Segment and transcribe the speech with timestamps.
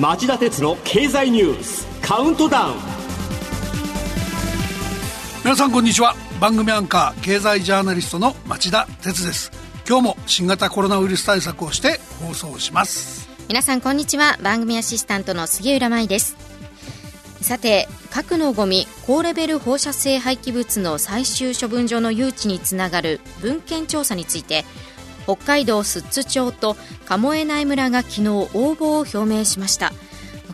[0.00, 2.74] 町田鉄の経済ニュースカウントダウン。
[5.44, 6.14] 皆さんこんにちは。
[6.40, 9.52] 番組アンカー経済ジャーナリストの町田鉄です。
[9.86, 13.28] 今日も新型コロナウイルス対策をして放送します。
[13.48, 14.38] 皆さんこんにちは。
[14.42, 16.34] 番組アシスタントの杉浦舞です。
[17.42, 24.64] さて核のゴミ高レベル放射性廃棄物の最終処分場の誘致につながる文献調査について
[25.24, 29.92] 北海道寿都町と鴨江内村が昨日応募を表明しました。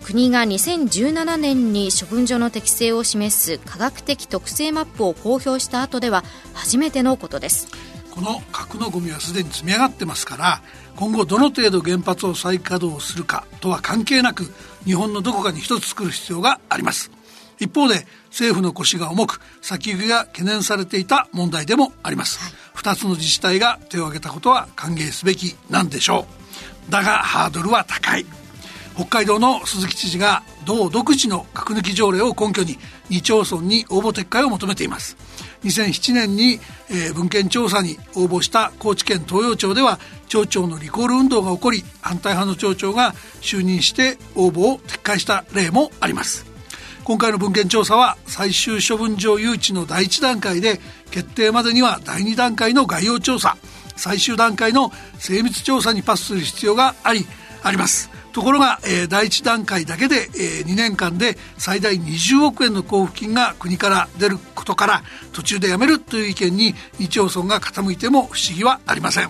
[0.06, 6.22] 国が2017年に処分場の適性を示す科学的特性マップを公表した後では
[6.54, 7.66] 初めてのことです。
[8.12, 10.62] この核のゴミはすでに積み上がってますから
[10.94, 14.44] 今後どの程度原発を再稼働するかとは関係なく
[14.84, 17.10] 日本のどこかに一つ作る必要があります。
[17.58, 18.06] 一方で
[18.36, 26.26] 政府の腰が重く先行きが懸念されていた問題でもあります、はい、2つの自治体が手を挙げたことは歓迎すべきなんでしょ
[26.88, 26.92] う。
[26.92, 28.26] だがハードルは高い。
[28.94, 32.78] 北海道の鈴木知事が道独自の核抜き条例を根拠に
[33.10, 35.16] 2町村に応募撤回を求めています。
[35.64, 46.55] 2007年に、えー、文献調査に応募した高知県東洋町では町長のリコール運動が起こり反対派の町長が就任して応募を撤回した例もあります
[47.06, 50.80] 今回の文献調査は最終処分場誘致の第1段階で
[51.12, 53.56] 決定までには第2段階の概要調査。
[53.94, 54.90] 最終段階の
[55.20, 57.24] 精密調査にパスする必要があり
[57.62, 58.10] あります。
[58.32, 69.28] ところが、えー、第1段階だけで、えー、2年間で最大20億円の交付金が国から出ることから途中でやめるという意見に2町村が傾いても不思議はありません。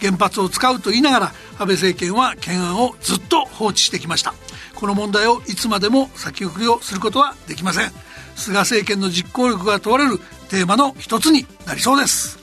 [0.00, 4.34] 原発を使うと言いながら安倍政権は懸案をずっと放置してきました。
[4.74, 7.92] この問題をいつまでも先送りをすることはできません。
[8.36, 12.38] 菅政権の実行力が問われるテーマの一つになりそうです。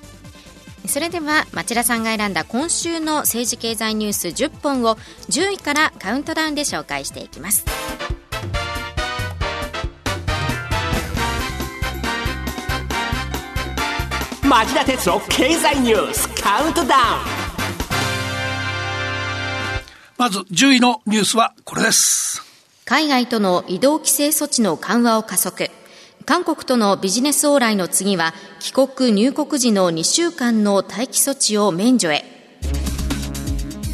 [0.87, 4.95] それでは町田さんが選んだ今週の政治経済ニュース10本を
[5.29, 7.65] 10位からカウントダウンで紹介していきます。
[14.43, 17.40] 町田鉄の経済ニュースカウントダウン
[20.21, 22.43] まず10位のニュースはこれです。
[22.85, 25.71] 海外との移動規制措置の緩和を加速。
[26.27, 32.23] 韓国とのビジネス往来の次は帰国入国時の2週間の待機措置を免除へ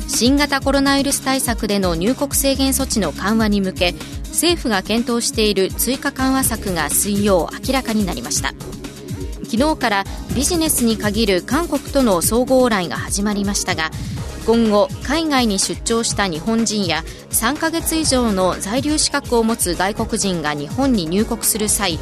[0.10, 3.94] 新型コロナウイルス対策での入国制限措置の緩和に向け
[4.26, 8.50] 政府が検討している追加緩和策が水曜明らかになりました
[9.46, 10.04] 昨日から
[10.36, 13.92] ビジネスに限る韓国との総合往来が始まりましたが
[14.48, 22.00] 今後海外に出張した日本人や3ヶ月以上の在留資格を持つ外国人が日本に入国する際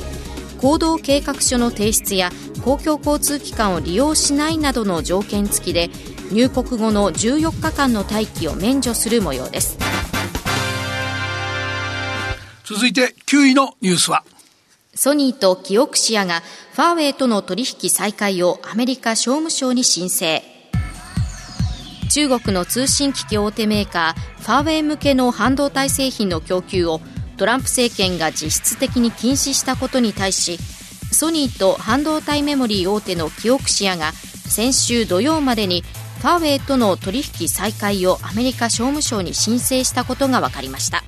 [0.61, 2.29] 行動計画書の提出や
[2.63, 5.89] 公共交通機関を利用しないなどの条件付きで
[6.31, 9.77] 入国後の14日間の待機を免除する模様です。
[12.63, 14.23] 続いて9位のニュースは。
[14.95, 16.41] ソニーとキオクシアが
[16.73, 20.54] ファーウェイとの取引再開をアメリカ商務省に申請
[22.15, 27.01] 中国の通信機器大手メーカーファーウェイ向けの半導体製品の供給を
[27.35, 30.57] トランプ政権が実質的に禁止したことに対し
[31.11, 35.81] ソニーと半導体メモリー大手のキオクシアが先週土曜までに
[36.21, 41.03] ファーウェイとの取引再開をアメリカ商務省に申請したことが分かりました、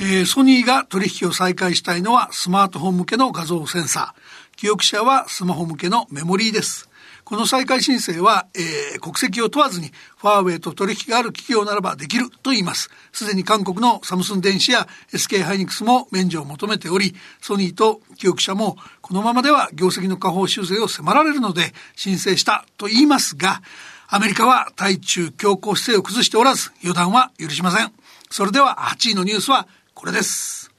[0.00, 4.56] えー、ソニーが取引を再開したいのはスマートフォン向けの画像センサー。
[4.56, 6.85] キオクシアはスマホ向けのメモリーです。
[7.26, 12.88] この再開申請は、えー、国籍を問わずにファーウェイと取引がある企業ならばできると言います。
[13.12, 23.60] すでに韓国のサムスン電子や SK ハイニクスも免除を求めており、ソニーと記憶者もこのままでは業績の下方修正を迫られるので申請したと言いますが、
[24.06, 27.92] アメリカは対中強硬姿勢を崩しておらず、予断は許しません。
[28.30, 30.70] それでは8位のニュースはこれです。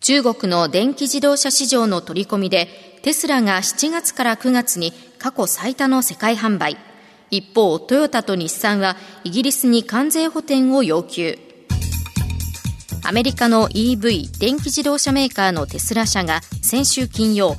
[0.00, 6.78] 中国の電気自動車市場の取り込みで、テスラが7月から9月に過去最多の世界販売。
[7.30, 11.38] 一方、トヨタと日産はイギリスに関税補填を要求。
[13.04, 17.56] アメリカの EV 電気自動車メーカーのテスラ社が先週金曜、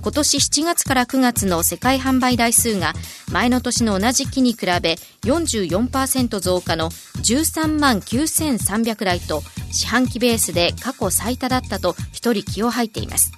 [0.00, 2.94] 今年7月から9月の世界販売台数が
[3.30, 9.42] 前の年の同じ期に比べ44%増加の13万9300台と
[9.72, 13.30] 四半期ベースで過去最多だったと一人気を吐いています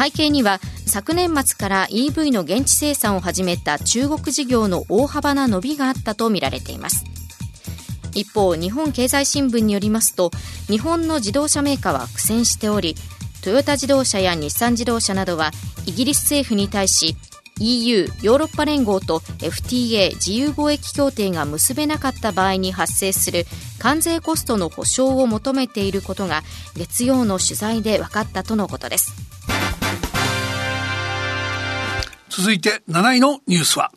[0.00, 7.04] 背景には昨年末から EV の現地生産を始めた中国事業の大幅な伸びがあったとみられています。
[8.14, 10.30] 一方日本経済新聞によりますと
[10.68, 12.96] 日本の自動車メーカーは苦戦しており
[13.44, 15.50] トヨタ自動車や日産自動車などは
[15.84, 17.14] イギリス政府に対し
[17.60, 23.44] EU= ヨーロッパ連合と FTA= 自由貿易協定が結べなかった場合に発生する
[23.78, 26.42] 関税コストの保証を求めていることが
[26.74, 29.12] 月曜の取材で分かったとのことです。
[32.30, 33.90] 続いて7位のニュースは。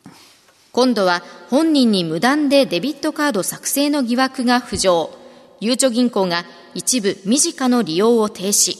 [0.71, 1.21] 今度は
[1.51, 5.12] 本人に無断でデビットカード作成の疑惑が浮上。
[5.59, 6.44] ゆうちょ銀行が
[6.74, 8.75] 一部身近の利用を停止。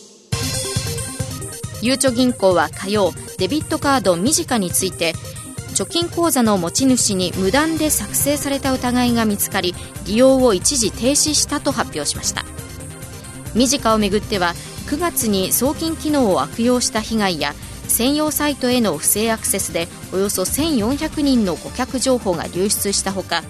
[1.84, 5.14] ゆうちょ銀行は火曜デビットカードミジカについて
[5.76, 9.76] 貯金口座の持ち主に無断で作成された疑いが見つかり
[10.08, 12.44] 利用を一時停止したと発表しました。
[13.54, 14.54] ミジカをめぐっては
[14.88, 17.54] 9月に送金機能を悪用した被害や
[17.94, 23.44] 専用サイトへの不正アクセスでおよそ1400人の顧客情報が流出したほか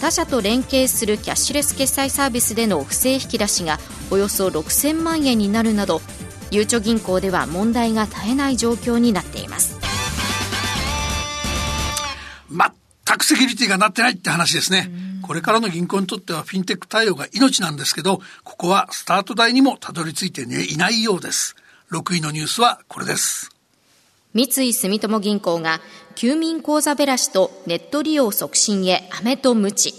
[0.00, 3.78] 他社と連携するキャッシュレス決済サービスでの不正引き出しが
[4.10, 6.00] およそ6000万円になるなど
[6.50, 9.78] ゆうちょ銀行では問題が絶えない状況になっています
[12.50, 14.90] 全くセキュリティがなってないって話ですね。
[15.22, 21.56] これからの銀行にとってはフィンテック対応が命なんですけど、ここはスタート台にもたどり着いて、ね、いないようです。
[21.90, 23.59] 6位のニュースはこれです。
[24.32, 25.80] 三井住友銀行が
[26.14, 29.92] 休眠口座べらしとネット利用促進へ飴と鞭。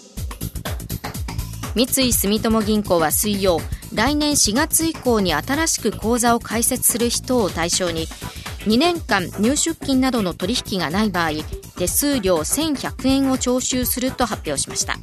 [1.75, 3.59] 三井住友銀行は水曜
[3.93, 8.07] 来年4月以降に新しく口座を開設する人を対象に
[8.65, 11.31] 2年間入出金などの取引がない場合
[11.77, 14.95] 手数料1100円を徴収すると発表しました。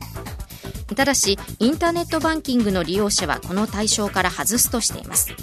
[0.96, 5.34] ただしインターネットバンキングの利用者はこの対象から外すとしています。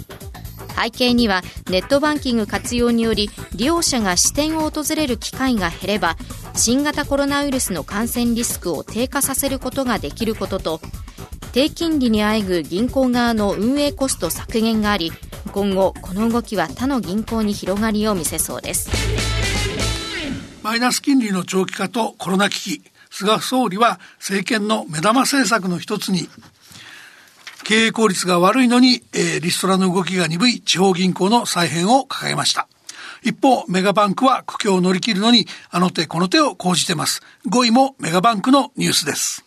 [0.76, 6.16] 背景にはネットバンキング活用により利用者が支店を訪れる機会が減れば
[6.54, 10.80] 新型コロナウイルスの感染リスクを低下させることができることと
[11.52, 15.10] 低金利にあえぐ銀行側の運営コスト削減があり
[15.52, 18.90] 今後この動きは他の銀行に広がりを見せそうです。
[20.66, 26.28] マイナス金利の長期化とコロナ危機菅総理は政権の目玉政策の一つに
[27.66, 32.68] 経営効率が悪いのに、えー、リストラの動きが鈍い地方銀行の再編を掲げました。
[33.24, 37.22] 一方、メガバンクは苦境を乗り切るのに、あの手この手を講じてます。
[37.50, 39.44] 5位もメガバンクのニュースです。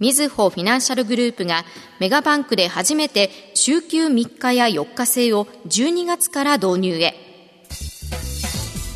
[0.00, 1.66] みずほフィナンシャルグループが
[2.00, 7.14] メガバンクで初めて週休3日や4日制を12月から導入へ。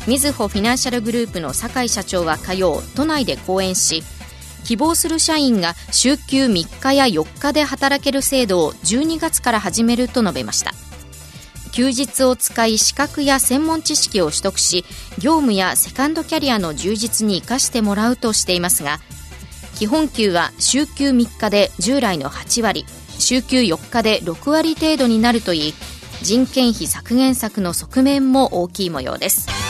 [0.07, 4.01] みずほフィナンシャルグループの酒井社長は火曜、都内で講演し、
[4.67, 10.73] 希望する社員が週休3日や4日で働ける制度を12月から始めると述べました。
[11.71, 14.83] 休日を使い資格や専門知識を取得し
[15.19, 18.97] 業務やセカンドキャリアの充実に生かしてもらうとしていますが
[19.75, 22.85] 基本給は週休3日で従来の8割
[23.19, 25.73] 週休4日で6割程度になるといい
[26.23, 29.66] 人件費削減策の側面も大きい模様です。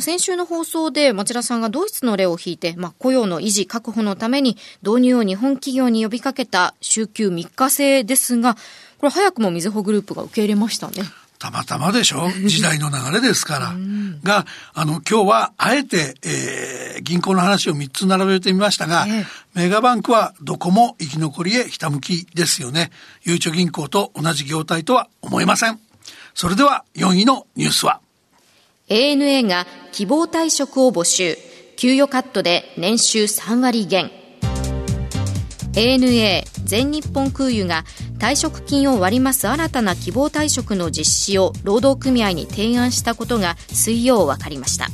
[0.00, 8.54] 先週の放送で町田さんがドイツの例を引いて、まあ、雇用の維持確保のために導入を日本企業に呼びかけた週休3日制ですが、
[8.98, 11.02] これ早くもみずほグループが受け入れましたね。
[11.38, 12.30] たまたまでしょ？
[12.46, 13.74] 時代の流れですから。
[14.22, 22.92] が、あの、今日はあえて、えー、銀行の話を3つ並べてみましたが、えメガバンクはどこも生き残りへひたむきですよね。
[23.24, 25.80] ゆうちょ銀行と同じ業態とは思えません。
[26.34, 28.00] それでは4位のニュースは
[28.88, 31.36] ANA が希望退職を募集。
[31.76, 34.10] 給与カットで年収3割減。
[35.74, 37.84] ANA 全日本空輸が
[38.18, 39.48] 退職金を割り増す。
[39.48, 44.88] 新たな希望退職の実施を労働組合に提案したことが水曜分かりました。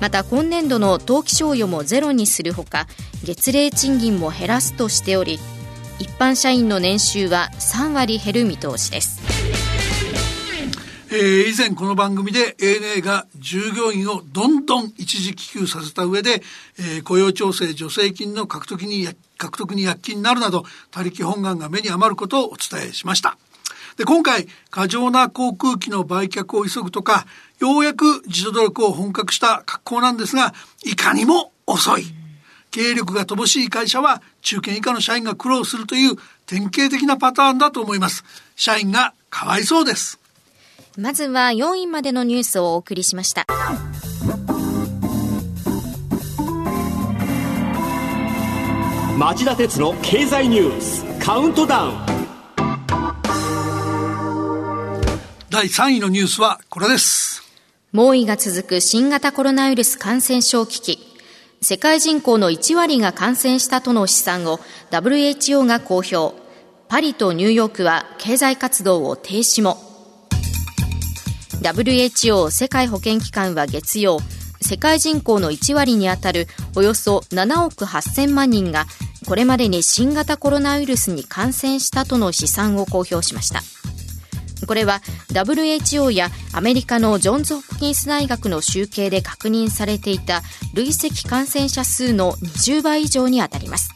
[0.00, 2.86] また今年度の当期賞与もゼロにするほか
[3.24, 5.40] 月例賃金も減らすとしており
[5.98, 9.17] 一般社員の年収は3割減る見通しです。
[11.10, 16.42] えー、以前この番組で ANA が従業員をどんどん一時帰給させた上で、
[16.78, 23.38] えー、雇用調整助成金の獲得に獲得に躍起になるなど他力本願が目に余ることをお伝えしました。
[23.96, 27.26] で今回過剰な航空機の売却を急ぐとか
[27.58, 30.52] ようやく自助努力を本格した格好なんですが
[30.84, 32.04] いかにも遅い。
[32.70, 38.24] 経営力が乏しい会社は中堅以下の社員が苦労するという典型的なパターンだと思います。
[38.56, 40.17] 社員がかわいそうです。
[41.00, 43.46] まずは4位までのニュースをお送りしました。
[49.16, 51.92] 町田鉄の経済ニュースカウントダウン。
[55.50, 57.44] 第3位のニュースはこれです。
[57.92, 60.98] 猛威が続く新型コロナウイルス感染症危機。
[61.62, 64.58] 世界人口の1割が感染したとの試算を
[64.90, 66.34] WHO が公表。
[66.88, 69.87] パリとニューヨークは経済活動を停止も
[71.60, 74.20] WHO 世界保健機関は月曜
[74.60, 76.46] 世界人口の1割にあたる
[76.76, 78.86] およそ7億8000万人が
[79.26, 83.62] これまでに新型コロナウイルスに感染したとの試算を公表しました。
[84.66, 85.00] これは
[85.32, 90.42] WHO やアメリカのジョンズ・ホプキンス大学の集計で確認されていた
[90.74, 93.90] 累積感染者数の20倍以上にあたります。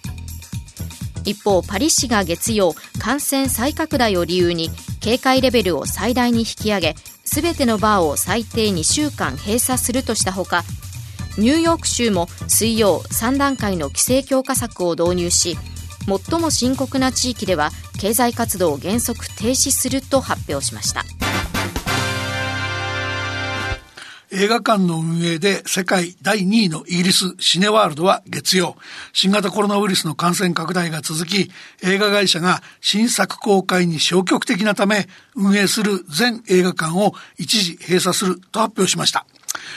[1.25, 6.97] 一方パリ市が月曜感染再拡大を理由に警戒レベルを最大に引き上げ
[7.33, 10.65] すべてのバーを最低2週間閉鎖するとしたほか
[11.39, 15.57] ニューヨーク州も水曜3段階の規制強化策を導入し
[16.29, 21.22] 最も深刻な地域では経済活動を原則停止すると発表しました。
[24.35, 28.77] 映画館の運営で世界第2位のイギリスシネワールドは月曜、
[29.13, 31.51] 新型コロナウイルスの感染拡大が続き、
[31.83, 39.27] 映画会社が新作公開に消極的なため、運営する全映画館を一時閉鎖すると発表しました。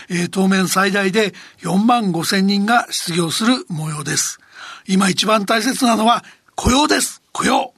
[0.10, 4.40] えー、当面最大で4万5千人が失業する模様です。
[4.88, 6.24] 今一番大切なのは
[6.56, 7.22] 雇用です。
[7.34, 7.74] 雇用。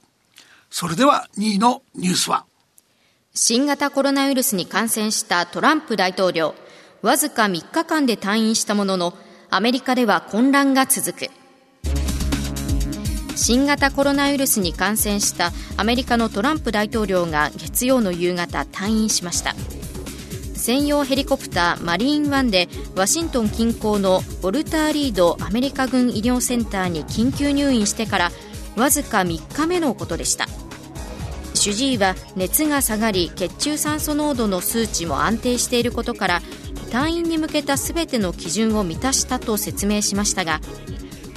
[0.70, 2.44] それでは2位のニュースは
[3.34, 6.54] 新型コロナウイルスに感染したトランプ大統領。
[7.00, 9.14] わずか3日間で退院したものの
[9.50, 11.30] アメリカでは混乱が続く。
[13.36, 19.54] 新型コロナウイルスに感染したアメリカのトランプ大統領が月曜の夕方退院しました。
[20.56, 28.30] 専用ヘリコプターマリーンワンでワシントン近郊のウォルター・リードアメリカ軍医療センターに緊急入院してから
[28.76, 30.46] わずか3日目のことでした。
[31.58, 36.40] 主治医は熱が下がり血中酸素濃度の数値も安定していることから
[36.90, 40.60] 退院に向けた全ての基準を満たしたと説明しましたが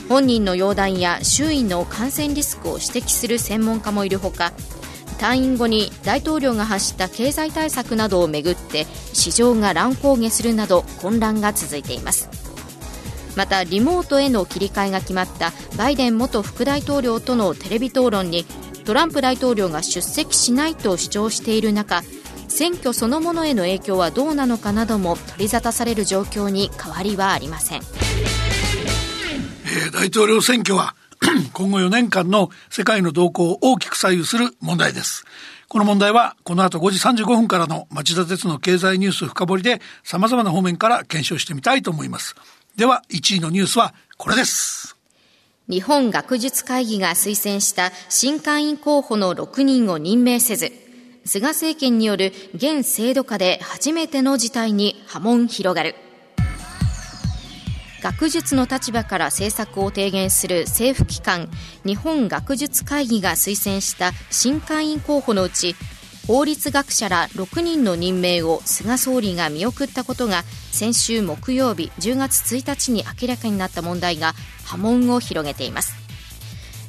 [0.08, 4.54] 本人の容体や周囲の感染リスクを指摘する専門家もいるほか
[5.18, 12.28] 退院後に大統領が発した経済対策などをめぐって市場が乱高下するなど混乱が続いています。
[13.36, 18.46] またリモートへの切り替えが決まったバイデン元副大統領とのテレビ討論に
[18.86, 22.02] トランプ大統領が出席しないと主張している中
[22.48, 30.96] 選挙そのものへの影響はどうなのかなども取り沙汰される状況に変わりはありません、えー、大統領選挙は
[31.54, 35.24] 今後4年間の世界の動向を大きく左右する問題です。
[35.68, 42.36] この問題はこの後5時35分からの町田鉄の経済ニュース深掘りで様々な方面から検証してみたいと思います。
[42.76, 45.01] では1位のニュースはこれです。
[45.70, 50.72] 日本学術会議が推薦した新会員候補の6人を任命せず、
[51.24, 55.96] 菅政権による現制度下で初めての事態に波紋広がる。
[58.02, 61.52] 学術の立場から政策を提言する政府機関
[61.86, 65.76] 日本学術会議が推薦した新会員候補のうち
[66.26, 70.42] 法律学者ら6人の任命を菅総理が見送ったことが
[70.72, 74.34] 先週木曜日10月1日に明らかになった問題が
[74.72, 75.94] 波紋を広げています。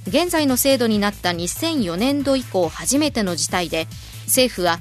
[0.07, 3.87] 現在の制度になった2004年度以降初めての事態で
[4.27, 4.81] 政府は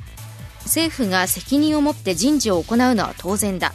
[0.64, 3.74] 政府が責任を持って人事を行うのは当然だ。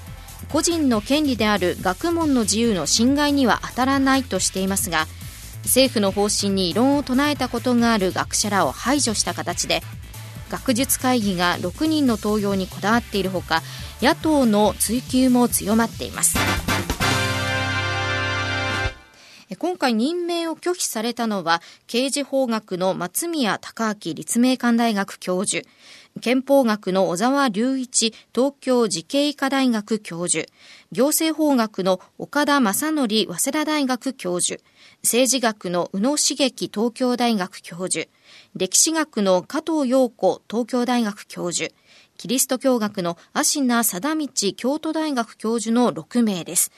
[0.48, 5.06] 個人の権利である学問の自由の侵害には当たらないとしていますが
[5.64, 9.82] 政府の方針に異論を唱えたことがある学者らを排除した形で
[10.48, 13.62] 学術会議が6人の登用にこだわっているほか
[14.00, 16.65] 野党の追及も強まっています。
[19.54, 25.64] 今回任命を拒否されたのは刑事法学の松宮隆明立命館大学教授
[26.20, 30.46] 憲法学の小沢隆一東京慈恵医科大学教授
[30.90, 34.60] 行政法学の岡田正則早稲田大学教授
[35.04, 38.08] 政治学の宇野茂樹東京大学教授
[38.56, 41.72] 歴史学の加藤陽子東京大学教授
[42.16, 46.72] キリスト教学の芦名貞道京都大学教授の6名です。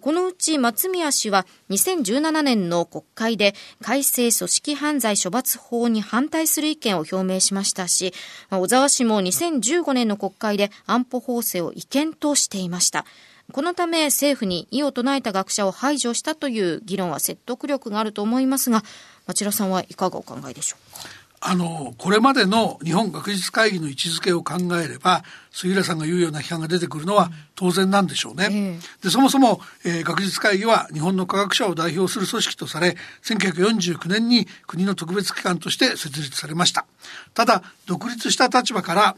[0.00, 8.12] このうち松宮氏は2017年の国会で改正組織犯罪処罰法に反対する意見を表明しましたし、
[8.50, 13.04] 小沢氏も2015年の国会で安保法制を違憲としていました。
[13.52, 18.82] このため政府に異を唱えた学者を排除したという議論は説得力があると思いますが、
[19.26, 21.25] 町田さんはいかがお考えでしょうか？
[21.48, 25.22] あの、これまでの日本学術会議の位置づけを考えれば、
[25.52, 28.80] 杉浦さんが言うような批判が出てくるのは当然なんでしょうね。
[29.00, 36.84] で、そもそも、えー、学術会議は日本の科学者を代表する組織とされ、1949年に国の特別機関として設立されました。
[37.32, 39.16] ただ、独立した立場から、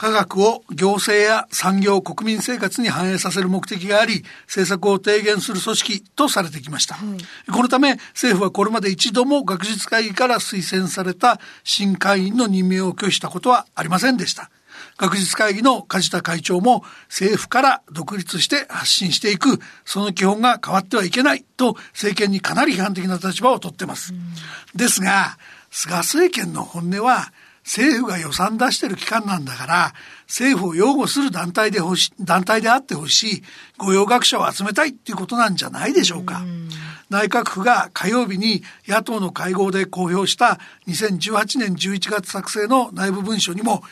[0.00, 6.94] 科学を行政や産業、国民生活に反映させる目的があり、政策を提言する組織とされてきました。
[6.94, 14.50] はい、このため、政府はこれまで一度も学術会議から推薦された新会員の任命を拒否したことはありませんでした。
[14.96, 24.14] 学術会議の梶田会長も政府から独立して発信していく、その基本が変わってはいけないと政権にかなり批判的な立場をとってます。
[24.74, 25.36] ですが、
[25.70, 29.94] 菅政権の本音は政府が予算出してる機関なんだから、
[30.26, 33.42] 政府を擁護する団体でほし、団体であってほしい、
[33.78, 36.42] 御用学者を集めたいっていうことなんじゃないでしょうか。
[37.10, 43.82] 内閣府が火曜日に野党の会合で公表した2018年11月作成の内部文書にも、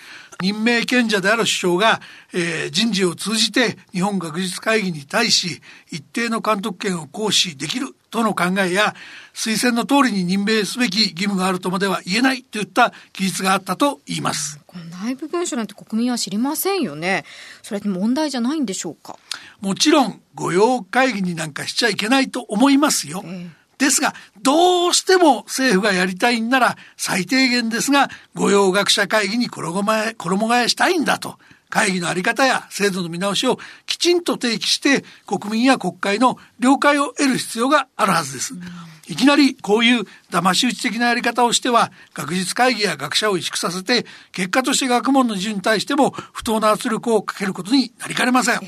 [0.41, 2.01] 任命権者である首相が、
[2.33, 5.61] えー、人事を通じて日本学術会議に対し
[5.91, 8.95] 一定の監督権を行使できるとの考えや
[9.35, 14.61] 推薦の通りに任命すべき義務があるとまでは言えないといった記述があったと言います。
[15.03, 17.25] 内部文書なんて国民は知りませんよね。
[17.63, 19.17] それって問題じゃないんでしょうか？
[19.61, 23.23] もちろん御用会議になんかしちゃいけないと思いますよ。
[23.25, 24.13] えーですが、
[24.43, 31.39] どうしても政府がやりたいんなら、最低限ですが、御用学者会議に衣替え、衣替えしたいんだと。
[31.71, 38.55] 会議のあり方や制度の見直しをきちんと提起して国民や国会の了解を得る必要があるはずです。
[39.09, 48.61] いきなりこういう騙し討ち的なやり方をしては学術会議や学者を萎縮させて結果として学問の自由に対しても不当な圧力をかけることになりかねません。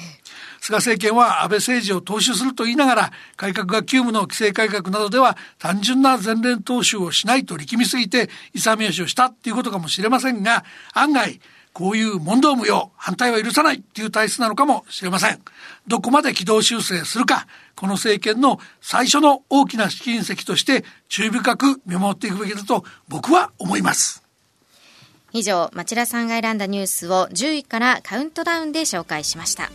[0.61, 11.41] 菅政権は安倍政治を踏襲すると言いながら、改革が急務の規制改革などでは単純な前連踏襲をしないと力みすぎて勇み足をしたっていうことかもしれませんが、案外、
[11.73, 15.41] こういう問答無用、反対は許さないっていう体質なのかもしれません。
[15.87, 17.47] どこまで軌道修正するか、
[17.77, 24.23] この政権の最初の大きな試金石として注意深く見守っていくべきだと僕は思います。
[25.33, 29.71] 以上、町田さんが選んだニュースを10位からカウントダウンで紹介しました。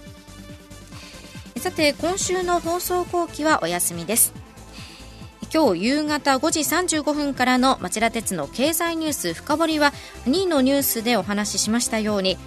[1.65, 4.44] さて今週の放送後期はお休みです
[5.55, 6.59] 今日夕方5時
[6.99, 9.93] 35分からの町田鉄の経済ニュース深掘りは
[10.25, 12.37] 2位のニュースでお話ししましたように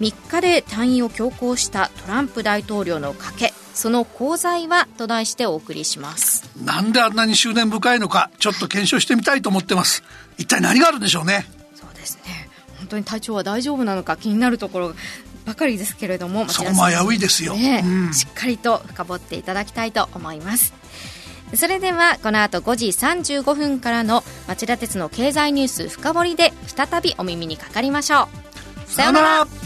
[0.00, 6.50] 3日で退院を強行したトランプ大統領の賭けその功罪はと題してお送りします。
[6.64, 10.02] なんであんなに執念深いのかちょっと検証してみたいと思ってます。
[10.38, 11.44] 一体何があるんでしょうね。
[11.74, 12.48] そうですね。
[12.78, 14.94] 本当に体調は大丈夫なのか気になるところ
[15.44, 20.72] ばかりですけれどもそこも危ういですよ、ねうん、しっかりと深掘っていただきたいと思います
[21.56, 28.28] それではこの後5時35分からの町田鉄の経済ニュース深掘りで再びお耳にかかりましょ
[28.88, 28.90] う。
[28.90, 29.63] さようなら。